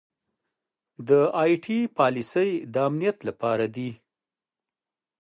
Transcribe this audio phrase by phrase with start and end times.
[1.07, 3.89] دا ائ ټي پالیسۍ د امنیت لپاره دي.